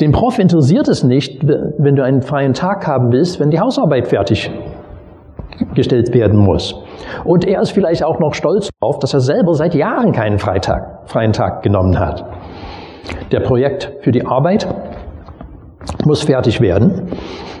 Den 0.00 0.12
Prof 0.12 0.38
interessiert 0.38 0.88
es 0.88 1.04
nicht, 1.04 1.46
wenn 1.46 1.96
du 1.96 2.04
einen 2.04 2.20
freien 2.20 2.52
Tag 2.52 2.86
haben 2.86 3.12
willst, 3.12 3.40
wenn 3.40 3.50
die 3.50 3.60
Hausarbeit 3.60 4.08
fertig 4.08 4.50
gestellt 5.74 6.12
werden 6.12 6.38
muss. 6.38 6.74
Und 7.24 7.46
er 7.46 7.62
ist 7.62 7.70
vielleicht 7.70 8.04
auch 8.04 8.18
noch 8.18 8.34
stolz 8.34 8.68
darauf, 8.80 8.98
dass 8.98 9.14
er 9.14 9.20
selber 9.20 9.54
seit 9.54 9.74
Jahren 9.74 10.12
keinen 10.12 10.38
Freitag, 10.38 11.08
freien 11.08 11.32
Tag 11.32 11.62
genommen 11.62 11.98
hat. 11.98 12.24
Der 13.32 13.40
Projekt 13.40 13.92
für 14.00 14.12
die 14.12 14.24
Arbeit 14.24 14.66
muss 16.04 16.22
fertig 16.22 16.60
werden. 16.60 17.10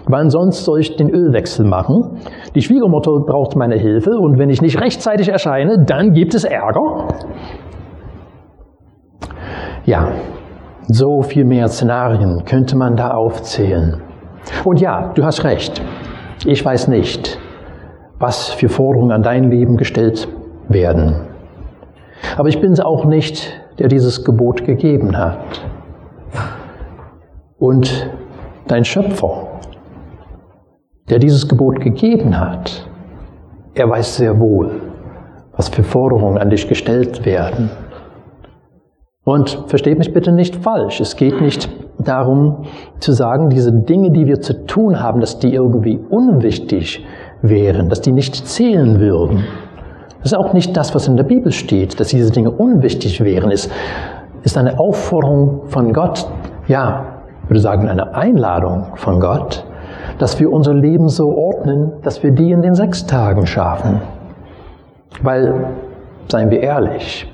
Wann 0.08 0.30
sonst 0.30 0.64
soll 0.64 0.80
ich 0.80 0.96
den 0.96 1.10
Ölwechsel 1.10 1.66
machen? 1.66 2.20
Die 2.54 2.62
Schwiegermutter 2.62 3.18
braucht 3.26 3.56
meine 3.56 3.76
Hilfe 3.76 4.10
und 4.10 4.38
wenn 4.38 4.50
ich 4.50 4.62
nicht 4.62 4.80
rechtzeitig 4.80 5.28
erscheine, 5.28 5.84
dann 5.84 6.12
gibt 6.12 6.34
es 6.34 6.44
Ärger. 6.44 7.08
Ja, 9.84 10.12
so 10.88 11.22
viel 11.22 11.44
mehr 11.44 11.66
Szenarien 11.68 12.44
könnte 12.44 12.76
man 12.76 12.94
da 12.96 13.10
aufzählen. 13.10 14.00
Und 14.64 14.80
ja, 14.80 15.12
du 15.14 15.24
hast 15.24 15.42
recht. 15.42 15.82
Ich 16.44 16.64
weiß 16.64 16.86
nicht, 16.88 17.38
was 18.18 18.50
für 18.50 18.68
Forderungen 18.68 19.10
an 19.10 19.22
dein 19.22 19.50
Leben 19.50 19.76
gestellt 19.76 20.28
werden. 20.68 21.26
Aber 22.36 22.48
ich 22.48 22.60
bin 22.60 22.72
es 22.72 22.80
auch 22.80 23.04
nicht, 23.04 23.60
der 23.78 23.88
dieses 23.88 24.24
Gebot 24.24 24.64
gegeben 24.64 25.16
hat. 25.16 25.64
Und 27.58 28.10
dein 28.66 28.84
Schöpfer, 28.84 29.48
der 31.08 31.18
dieses 31.18 31.48
Gebot 31.48 31.80
gegeben 31.80 32.38
hat, 32.38 32.88
er 33.74 33.88
weiß 33.88 34.16
sehr 34.16 34.38
wohl, 34.40 34.80
was 35.56 35.68
für 35.68 35.82
Forderungen 35.82 36.38
an 36.38 36.50
dich 36.50 36.68
gestellt 36.68 37.24
werden. 37.24 37.70
Und 39.24 39.64
versteht 39.66 39.98
mich 39.98 40.14
bitte 40.14 40.32
nicht 40.32 40.56
falsch. 40.56 41.00
Es 41.00 41.16
geht 41.16 41.40
nicht 41.40 41.68
darum 41.98 42.64
zu 43.00 43.12
sagen, 43.12 43.50
diese 43.50 43.72
Dinge, 43.72 44.12
die 44.12 44.26
wir 44.26 44.40
zu 44.40 44.66
tun 44.66 45.02
haben, 45.02 45.20
dass 45.20 45.38
die 45.38 45.52
irgendwie 45.52 45.98
unwichtig 45.98 47.04
wären, 47.42 47.88
dass 47.88 48.00
die 48.00 48.12
nicht 48.12 48.46
zählen 48.46 49.00
würden. 49.00 49.44
Das 50.26 50.32
ist 50.32 50.38
auch 50.38 50.54
nicht 50.54 50.76
das, 50.76 50.92
was 50.92 51.06
in 51.06 51.16
der 51.16 51.22
Bibel 51.22 51.52
steht, 51.52 52.00
dass 52.00 52.08
diese 52.08 52.32
Dinge 52.32 52.50
unwichtig 52.50 53.22
wären. 53.22 53.52
Es 53.52 53.70
ist 54.42 54.58
eine 54.58 54.80
Aufforderung 54.80 55.68
von 55.68 55.92
Gott, 55.92 56.26
ja, 56.66 57.20
ich 57.44 57.50
würde 57.50 57.60
sagen, 57.60 57.88
eine 57.88 58.12
Einladung 58.12 58.96
von 58.96 59.20
Gott, 59.20 59.64
dass 60.18 60.40
wir 60.40 60.50
unser 60.50 60.74
Leben 60.74 61.08
so 61.08 61.32
ordnen, 61.32 61.92
dass 62.02 62.24
wir 62.24 62.32
die 62.32 62.50
in 62.50 62.60
den 62.60 62.74
sechs 62.74 63.06
Tagen 63.06 63.46
schaffen. 63.46 64.00
Weil, 65.22 65.68
seien 66.26 66.50
wir 66.50 66.60
ehrlich, 66.60 67.32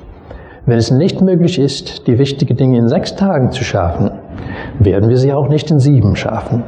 wenn 0.67 0.77
es 0.77 0.91
nicht 0.91 1.23
möglich 1.23 1.59
ist, 1.59 2.07
die 2.07 2.19
wichtigen 2.19 2.59
Dinge 2.59 2.77
in 2.77 2.89
sechs 2.89 3.17
Tagen 3.17 3.53
zu 3.53 3.65
schaffen, 3.65 4.11
werden 4.81 5.09
wir 5.09 5.17
sie 5.17 5.33
auch 5.33 5.49
nicht 5.49 5.71
in 5.71 5.81
sieben 5.81 6.15
schaffen. 6.15 6.63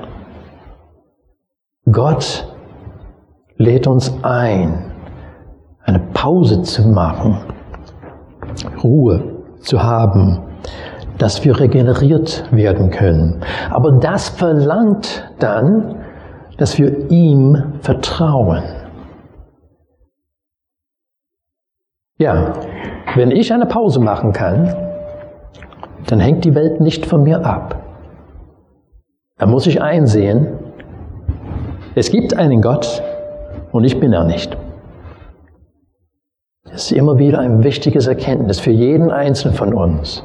Gott 1.92 2.48
lädt 3.58 3.86
uns 3.86 4.10
ein, 4.22 4.93
eine 5.84 6.00
Pause 6.12 6.62
zu 6.62 6.82
machen, 6.88 7.38
Ruhe 8.82 9.22
zu 9.60 9.82
haben, 9.82 10.40
dass 11.18 11.44
wir 11.44 11.58
regeneriert 11.58 12.44
werden 12.50 12.90
können. 12.90 13.42
Aber 13.70 13.92
das 13.92 14.30
verlangt 14.30 15.30
dann, 15.38 15.96
dass 16.58 16.78
wir 16.78 17.10
ihm 17.10 17.74
vertrauen. 17.80 18.62
Ja, 22.18 22.52
wenn 23.16 23.30
ich 23.30 23.52
eine 23.52 23.66
Pause 23.66 24.00
machen 24.00 24.32
kann, 24.32 24.74
dann 26.06 26.20
hängt 26.20 26.44
die 26.44 26.54
Welt 26.54 26.80
nicht 26.80 27.06
von 27.06 27.22
mir 27.22 27.44
ab. 27.44 27.80
Da 29.38 29.46
muss 29.46 29.66
ich 29.66 29.82
einsehen, 29.82 30.46
es 31.96 32.10
gibt 32.10 32.34
einen 32.36 32.62
Gott 32.62 33.02
und 33.72 33.84
ich 33.84 33.98
bin 33.98 34.12
er 34.12 34.24
nicht. 34.24 34.56
Das 36.64 36.86
ist 36.86 36.92
immer 36.92 37.18
wieder 37.18 37.40
ein 37.40 37.62
wichtiges 37.62 38.06
Erkenntnis 38.06 38.58
für 38.58 38.70
jeden 38.70 39.10
Einzelnen 39.10 39.54
von 39.54 39.74
uns. 39.74 40.24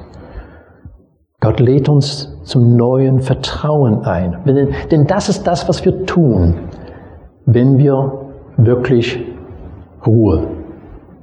Gott 1.42 1.60
lädt 1.60 1.90
uns 1.90 2.34
zum 2.44 2.76
neuen 2.76 3.20
Vertrauen 3.20 4.04
ein. 4.04 4.38
Denn 4.90 5.06
das 5.06 5.30
ist 5.30 5.46
das, 5.46 5.68
was 5.70 5.84
wir 5.86 6.06
tun, 6.06 6.56
wenn 7.46 7.78
wir 7.78 8.30
wirklich 8.58 9.20
Ruhe 10.06 10.48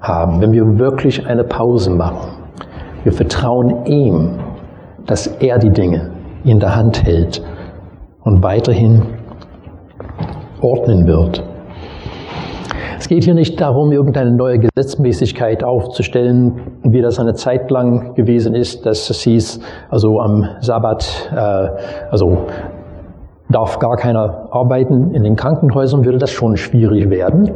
haben, 0.01 0.41
wenn 0.41 0.53
wir 0.53 0.79
wirklich 0.79 1.27
eine 1.27 1.45
Pause 1.45 1.91
machen. 1.91 2.29
Wir 3.03 3.13
vertrauen 3.13 3.87
ihm, 3.87 4.39
dass 5.07 5.27
er 5.27 5.59
die 5.59 5.71
Dinge 5.71 6.11
in 6.45 6.61
der 6.61 6.77
Hand 6.77 7.05
hält 7.05 7.43
und 8.23 8.43
weiterhin 8.43 9.03
ordnen 10.61 11.07
wird. 11.07 11.43
Es 12.99 13.09
geht 13.09 13.25
hier 13.25 13.35
nicht 13.35 13.61
darum, 13.61 13.93
irgendeine 13.93 14.31
neue 14.31 14.59
Gesetzmäßigkeit 14.59 15.63
aufzustellen, 15.63 16.61
wie 16.83 17.03
das 17.03 17.19
eine 17.19 17.35
Zeit 17.35 17.71
lang 17.71 18.15
gewesen 18.15 18.55
ist, 18.55 18.87
dass 18.87 19.11
es 19.11 19.21
hieß, 19.21 19.61
also 19.91 20.21
am 20.21 20.49
Sabbat, 20.61 21.31
äh, 21.35 21.69
also 22.11 22.39
darf 23.51 23.79
gar 23.79 23.97
keiner 23.97 24.49
arbeiten. 24.51 25.15
In 25.15 25.25
den 25.25 25.37
Krankenhäusern 25.37 26.05
würde 26.05 26.19
das 26.19 26.31
schon 26.31 26.57
schwierig 26.57 27.11
werden. 27.11 27.51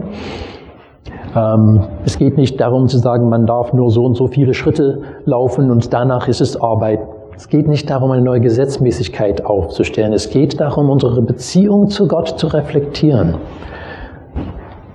Ähm, 1.34 1.84
es 2.04 2.18
geht 2.18 2.36
nicht 2.36 2.60
darum 2.60 2.88
zu 2.88 2.98
sagen, 2.98 3.28
man 3.28 3.46
darf 3.46 3.72
nur 3.72 3.90
so 3.90 4.04
und 4.04 4.16
so 4.16 4.26
viele 4.26 4.52
Schritte 4.52 5.00
laufen 5.24 5.70
und 5.70 5.92
danach 5.92 6.28
ist 6.28 6.42
es 6.42 6.60
Arbeit. 6.60 7.00
Es 7.34 7.48
geht 7.48 7.66
nicht 7.66 7.88
darum, 7.88 8.10
eine 8.10 8.22
neue 8.22 8.40
Gesetzmäßigkeit 8.40 9.46
aufzustellen. 9.46 10.12
Es 10.12 10.28
geht 10.28 10.60
darum, 10.60 10.90
unsere 10.90 11.22
Beziehung 11.22 11.88
zu 11.88 12.06
Gott 12.06 12.38
zu 12.38 12.48
reflektieren 12.48 13.36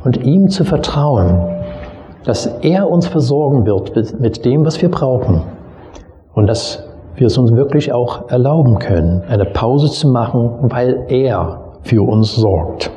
und 0.05 0.23
ihm 0.23 0.49
zu 0.49 0.63
vertrauen, 0.63 1.39
dass 2.23 2.45
er 2.45 2.89
uns 2.89 3.07
versorgen 3.07 3.65
wird 3.65 4.19
mit 4.19 4.45
dem, 4.45 4.65
was 4.65 4.81
wir 4.81 4.89
brauchen 4.89 5.41
und 6.33 6.47
dass 6.47 6.87
wir 7.15 7.27
es 7.27 7.37
uns 7.37 7.51
wirklich 7.51 7.91
auch 7.91 8.29
erlauben 8.29 8.79
können, 8.79 9.23
eine 9.27 9.45
Pause 9.45 9.89
zu 9.89 10.07
machen, 10.07 10.69
weil 10.69 11.05
er 11.09 11.73
für 11.81 12.07
uns 12.07 12.35
sorgt. 12.35 12.91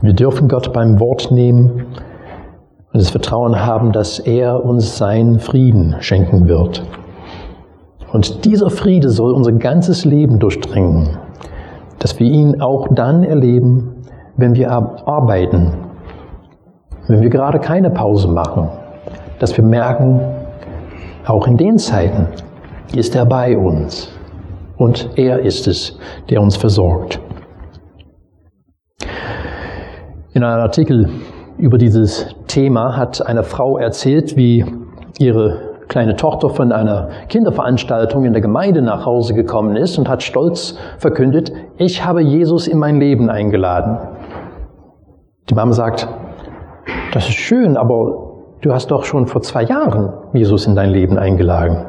Wir 0.00 0.12
dürfen 0.12 0.48
Gott 0.48 0.72
beim 0.72 1.00
Wort 1.00 1.30
nehmen 1.32 1.86
und 2.92 3.00
das 3.00 3.10
Vertrauen 3.10 3.64
haben, 3.64 3.90
dass 3.90 4.20
er 4.20 4.64
uns 4.64 4.96
seinen 4.96 5.40
Frieden 5.40 5.96
schenken 6.00 6.46
wird. 6.46 6.84
Und 8.12 8.44
dieser 8.44 8.70
Friede 8.70 9.10
soll 9.10 9.32
unser 9.32 9.52
ganzes 9.52 10.04
Leben 10.04 10.38
durchdringen 10.38 11.18
dass 11.98 12.18
wir 12.18 12.26
ihn 12.26 12.60
auch 12.60 12.88
dann 12.90 13.24
erleben, 13.24 14.04
wenn 14.36 14.54
wir 14.54 14.70
arbeiten, 14.70 15.72
wenn 17.08 17.20
wir 17.22 17.30
gerade 17.30 17.58
keine 17.58 17.90
Pause 17.90 18.28
machen, 18.28 18.68
dass 19.38 19.56
wir 19.56 19.64
merken, 19.64 20.20
auch 21.26 21.46
in 21.46 21.56
den 21.56 21.78
Zeiten 21.78 22.28
ist 22.94 23.14
er 23.14 23.26
bei 23.26 23.56
uns. 23.56 24.10
Und 24.76 25.10
er 25.16 25.40
ist 25.40 25.66
es, 25.66 25.98
der 26.30 26.40
uns 26.40 26.56
versorgt. 26.56 27.20
In 30.32 30.44
einem 30.44 30.60
Artikel 30.60 31.10
über 31.58 31.78
dieses 31.78 32.34
Thema 32.46 32.96
hat 32.96 33.26
eine 33.26 33.42
Frau 33.42 33.76
erzählt, 33.76 34.36
wie 34.36 34.64
ihre 35.18 35.67
kleine 35.88 36.16
Tochter 36.16 36.50
von 36.50 36.70
einer 36.70 37.08
Kinderveranstaltung 37.28 38.24
in 38.24 38.32
der 38.32 38.42
Gemeinde 38.42 38.82
nach 38.82 39.06
Hause 39.06 39.34
gekommen 39.34 39.76
ist 39.76 39.98
und 39.98 40.08
hat 40.08 40.22
stolz 40.22 40.78
verkündet, 40.98 41.52
ich 41.78 42.04
habe 42.04 42.20
Jesus 42.20 42.68
in 42.68 42.78
mein 42.78 43.00
Leben 43.00 43.30
eingeladen. 43.30 43.98
Die 45.48 45.54
Mama 45.54 45.72
sagt, 45.72 46.06
das 47.12 47.28
ist 47.28 47.36
schön, 47.36 47.76
aber 47.76 48.34
du 48.60 48.72
hast 48.72 48.90
doch 48.90 49.04
schon 49.04 49.26
vor 49.26 49.40
zwei 49.42 49.62
Jahren 49.62 50.12
Jesus 50.34 50.66
in 50.66 50.74
dein 50.76 50.90
Leben 50.90 51.18
eingeladen. 51.18 51.86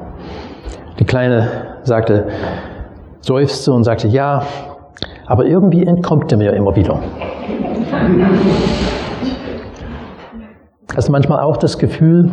Die 0.99 1.05
Kleine 1.05 1.49
sagte, 1.83 2.27
seufzte 3.19 3.73
und 3.73 3.83
sagte, 3.83 4.07
ja, 4.07 4.43
aber 5.25 5.45
irgendwie 5.45 5.85
entkommt 5.85 6.31
er 6.31 6.37
mir 6.37 6.53
immer 6.53 6.75
wieder. 6.75 6.99
Hast 10.95 11.07
du 11.07 11.11
manchmal 11.11 11.41
auch 11.41 11.57
das 11.57 11.77
Gefühl, 11.77 12.31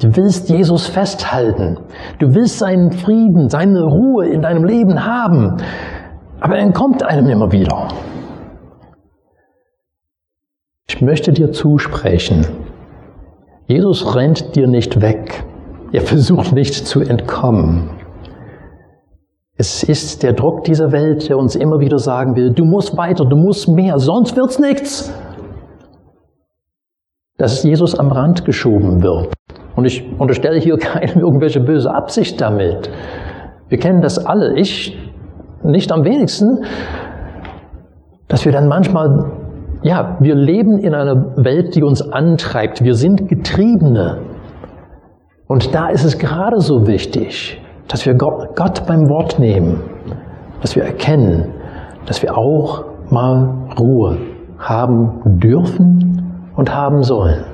Du 0.00 0.16
willst 0.16 0.48
Jesus 0.48 0.86
festhalten. 0.86 1.78
Du 2.18 2.34
willst 2.34 2.58
seinen 2.58 2.90
Frieden, 2.90 3.50
seine 3.50 3.82
Ruhe 3.82 4.28
in 4.28 4.40
deinem 4.40 4.64
Leben 4.64 5.04
haben. 5.04 5.58
Aber 6.40 6.56
er 6.56 6.72
kommt 6.72 7.02
einem 7.02 7.28
immer 7.28 7.52
wieder. 7.52 7.88
Ich 10.88 11.02
möchte 11.02 11.32
dir 11.32 11.52
zusprechen. 11.52 12.46
Jesus 13.66 14.16
rennt 14.16 14.56
dir 14.56 14.66
nicht 14.66 15.02
weg. 15.02 15.44
Er 15.92 16.00
versucht 16.00 16.52
nicht 16.52 16.86
zu 16.86 17.00
entkommen. 17.00 17.90
Es 19.56 19.82
ist 19.82 20.22
der 20.22 20.32
Druck 20.32 20.64
dieser 20.64 20.92
Welt, 20.92 21.28
der 21.28 21.36
uns 21.36 21.54
immer 21.54 21.80
wieder 21.80 21.98
sagen 21.98 22.34
will, 22.36 22.52
du 22.52 22.64
musst 22.64 22.96
weiter, 22.96 23.26
du 23.26 23.36
musst 23.36 23.68
mehr, 23.68 23.98
sonst 23.98 24.34
wird's 24.34 24.58
nichts. 24.58 25.12
Dass 27.36 27.62
Jesus 27.62 27.98
am 27.98 28.10
Rand 28.10 28.46
geschoben 28.46 29.02
wird. 29.02 29.28
Und 29.76 29.84
ich 29.84 30.04
unterstelle 30.18 30.58
hier 30.58 30.76
keine 30.78 31.20
irgendwelche 31.20 31.60
böse 31.60 31.92
Absicht 31.92 32.40
damit. 32.40 32.90
Wir 33.68 33.78
kennen 33.78 34.00
das 34.00 34.24
alle, 34.24 34.58
ich 34.58 34.98
nicht 35.62 35.92
am 35.92 36.04
wenigsten, 36.04 36.64
dass 38.28 38.44
wir 38.44 38.52
dann 38.52 38.68
manchmal, 38.68 39.32
ja, 39.82 40.16
wir 40.20 40.34
leben 40.34 40.78
in 40.78 40.94
einer 40.94 41.36
Welt, 41.36 41.74
die 41.74 41.82
uns 41.82 42.02
antreibt. 42.02 42.82
Wir 42.82 42.94
sind 42.94 43.28
Getriebene. 43.28 44.18
Und 45.46 45.74
da 45.74 45.88
ist 45.88 46.04
es 46.04 46.18
gerade 46.18 46.60
so 46.60 46.86
wichtig, 46.86 47.60
dass 47.88 48.06
wir 48.06 48.14
Gott 48.14 48.86
beim 48.86 49.08
Wort 49.08 49.38
nehmen, 49.38 49.82
dass 50.62 50.76
wir 50.76 50.84
erkennen, 50.84 51.52
dass 52.06 52.22
wir 52.22 52.36
auch 52.36 52.84
mal 53.10 53.68
Ruhe 53.78 54.16
haben 54.58 55.20
dürfen 55.24 56.50
und 56.56 56.74
haben 56.74 57.02
sollen. 57.02 57.44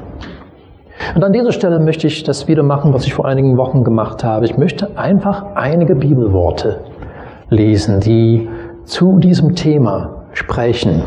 Und 1.15 1.25
an 1.25 1.33
dieser 1.33 1.53
Stelle 1.53 1.79
möchte 1.79 2.07
ich 2.07 2.23
das 2.25 2.49
wieder 2.49 2.63
machen, 2.63 2.93
was 2.93 3.07
ich 3.07 3.15
vor 3.15 3.27
einigen 3.27 3.57
Wochen 3.57 3.85
gemacht 3.85 4.25
habe. 4.25 4.45
Ich 4.47 4.57
möchte 4.57 4.97
einfach 4.97 5.55
einige 5.55 5.95
Bibelworte 5.95 6.81
lesen, 7.51 8.01
die 8.01 8.49
zu 8.85 9.19
diesem 9.19 9.55
Thema 9.55 10.27
sprechen. 10.33 11.03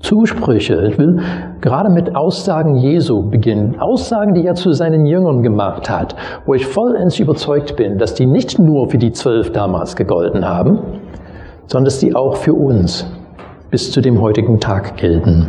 Zusprüche. 0.00 0.88
Ich 0.88 0.98
will 0.98 1.20
gerade 1.60 1.90
mit 1.90 2.14
Aussagen 2.14 2.76
Jesu 2.76 3.28
beginnen. 3.28 3.80
Aussagen, 3.80 4.34
die 4.34 4.46
er 4.46 4.54
zu 4.54 4.72
seinen 4.72 5.06
Jüngern 5.06 5.42
gemacht 5.42 5.90
hat, 5.90 6.14
wo 6.44 6.54
ich 6.54 6.66
vollends 6.66 7.18
überzeugt 7.18 7.76
bin, 7.76 7.98
dass 7.98 8.14
die 8.14 8.26
nicht 8.26 8.58
nur 8.58 8.88
für 8.88 8.98
die 8.98 9.12
zwölf 9.12 9.52
damals 9.52 9.96
gegolten 9.96 10.46
haben, 10.48 10.78
sondern 11.66 11.86
dass 11.86 11.98
die 11.98 12.14
auch 12.14 12.36
für 12.36 12.54
uns 12.54 13.10
bis 13.70 13.90
zu 13.90 14.00
dem 14.00 14.20
heutigen 14.20 14.60
Tag 14.60 14.96
gelten. 14.96 15.48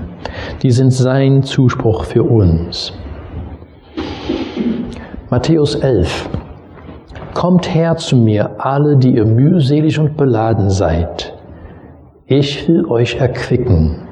Die 0.63 0.71
sind 0.71 0.91
sein 0.91 1.43
Zuspruch 1.43 2.05
für 2.05 2.23
uns. 2.23 2.93
Matthäus 5.29 5.75
11. 5.75 6.29
Kommt 7.33 7.75
her 7.75 7.97
zu 7.97 8.15
mir, 8.15 8.49
alle, 8.59 8.95
die 8.95 9.15
ihr 9.15 9.25
mühselig 9.25 9.99
und 9.99 10.15
beladen 10.15 10.69
seid. 10.69 11.33
Ich 12.27 12.65
will 12.69 12.85
euch 12.85 13.17
erquicken. 13.17 14.07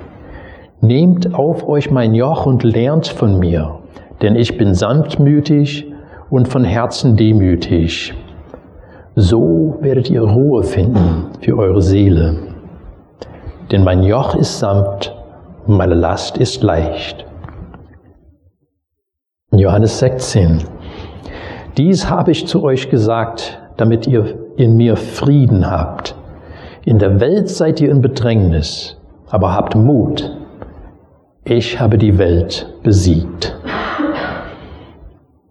Nehmt 0.81 1.33
auf 1.33 1.69
euch 1.69 1.89
mein 1.89 2.13
Joch 2.13 2.45
und 2.45 2.63
lernt 2.63 3.07
von 3.07 3.39
mir, 3.39 3.79
denn 4.21 4.35
ich 4.35 4.57
bin 4.57 4.73
sanftmütig 4.73 5.89
und 6.29 6.49
von 6.49 6.65
Herzen 6.65 7.15
demütig. 7.15 8.13
So 9.15 9.77
werdet 9.79 10.09
ihr 10.09 10.23
Ruhe 10.23 10.63
finden 10.63 11.27
für 11.39 11.57
eure 11.57 11.81
Seele. 11.81 12.39
Denn 13.71 13.85
mein 13.85 14.03
Joch 14.03 14.35
ist 14.35 14.59
sanft 14.59 15.15
und 15.65 15.77
meine 15.77 15.95
Last 15.95 16.37
ist 16.39 16.61
leicht. 16.61 17.25
Johannes 19.51 19.99
16. 19.99 20.74
Dies 21.77 22.09
habe 22.09 22.31
ich 22.31 22.47
zu 22.47 22.63
euch 22.63 22.89
gesagt, 22.89 23.59
damit 23.75 24.07
ihr 24.07 24.35
in 24.55 24.77
mir 24.77 24.95
Frieden 24.95 25.69
habt. 25.69 26.15
In 26.85 26.99
der 26.99 27.19
Welt 27.19 27.49
seid 27.49 27.81
ihr 27.81 27.91
in 27.91 27.99
Bedrängnis, 27.99 28.97
aber 29.29 29.53
habt 29.53 29.75
Mut. 29.75 30.31
Ich 31.43 31.77
habe 31.77 31.97
die 31.97 32.17
Welt 32.17 32.73
besiegt. 32.81 33.59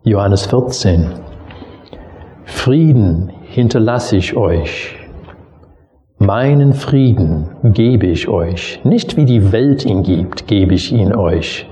Johannes 0.03 0.47
14. 0.47 1.11
Frieden 2.45 3.31
hinterlasse 3.43 4.17
ich 4.17 4.35
euch. 4.35 4.97
Meinen 6.19 6.73
Frieden 6.73 7.51
gebe 7.65 8.07
ich 8.07 8.29
euch. 8.29 8.81
Nicht 8.83 9.19
wie 9.19 9.27
die 9.27 9.53
Welt 9.53 9.85
ihn 9.85 10.03
gibt, 10.03 10.47
gebe 10.47 10.73
ich 10.73 10.91
ihn 10.91 11.15
euch. 11.15 11.69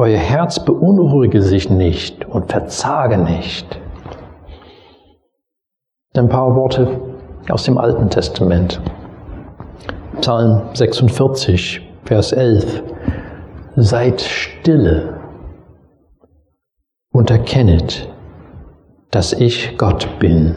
Euer 0.00 0.16
Herz 0.16 0.58
beunruhige 0.64 1.42
sich 1.42 1.68
nicht 1.68 2.24
und 2.24 2.50
verzage 2.50 3.18
nicht. 3.18 3.78
Ein 6.16 6.30
paar 6.30 6.56
Worte 6.56 6.98
aus 7.50 7.64
dem 7.64 7.76
Alten 7.76 8.08
Testament. 8.08 8.80
Psalm 10.22 10.62
46, 10.72 11.82
Vers 12.04 12.32
11 12.32 12.82
seid 13.76 14.22
stille 14.22 15.20
und 17.12 17.30
erkennet, 17.30 18.08
dass 19.10 19.34
ich 19.34 19.76
Gott 19.76 20.08
bin. 20.18 20.54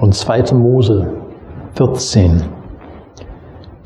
Und 0.00 0.14
2. 0.14 0.54
Mose 0.54 1.12
14. 1.74 2.44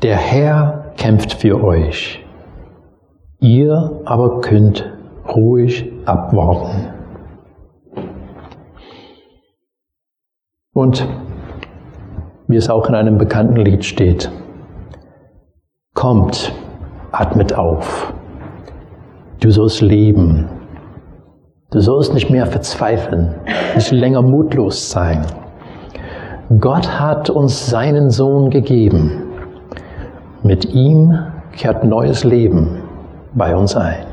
Der 0.03 0.15
Herr 0.15 0.93
kämpft 0.95 1.33
für 1.33 1.63
euch, 1.63 2.23
ihr 3.39 4.01
aber 4.05 4.41
könnt 4.41 4.91
ruhig 5.27 5.91
abwarten. 6.05 6.93
Und 10.73 11.07
wie 12.47 12.55
es 12.55 12.69
auch 12.69 12.87
in 12.89 12.95
einem 12.95 13.17
bekannten 13.17 13.57
Lied 13.57 13.85
steht, 13.85 14.31
kommt, 15.93 16.53
atmet 17.11 17.57
auf. 17.57 18.13
Du 19.39 19.51
sollst 19.51 19.81
leben. 19.81 20.49
Du 21.71 21.79
sollst 21.79 22.13
nicht 22.13 22.29
mehr 22.29 22.47
verzweifeln, 22.47 23.35
nicht 23.75 23.91
länger 23.91 24.21
mutlos 24.21 24.89
sein. 24.89 25.25
Gott 26.59 26.99
hat 26.99 27.29
uns 27.29 27.69
seinen 27.69 28.09
Sohn 28.09 28.49
gegeben. 28.49 29.23
Mit 30.41 30.73
ihm 30.73 31.17
kehrt 31.51 31.83
neues 31.83 32.23
Leben 32.23 32.78
bei 33.33 33.55
uns 33.55 33.75
ein. 33.75 34.05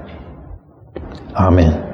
Amen. 1.35 1.86